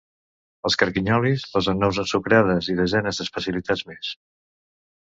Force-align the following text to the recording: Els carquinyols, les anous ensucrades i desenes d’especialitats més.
Els 0.69 0.77
carquinyols, 0.81 1.45
les 1.57 1.69
anous 1.75 2.01
ensucrades 2.05 2.73
i 2.75 2.79
desenes 2.83 3.21
d’especialitats 3.23 3.87
més. 3.93 4.15